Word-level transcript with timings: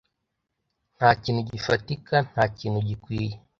ntakintu 0.95 1.41
gifatika, 1.51 2.15
ntakintu 2.31 2.79
gikwiye 2.87 3.33